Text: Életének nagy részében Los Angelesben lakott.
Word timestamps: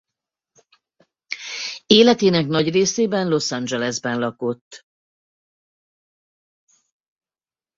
Életének 1.87 2.47
nagy 2.47 2.69
részében 2.69 3.27
Los 3.27 3.51
Angelesben 3.51 4.19
lakott. 4.19 4.85